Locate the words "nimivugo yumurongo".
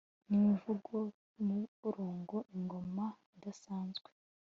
0.27-2.35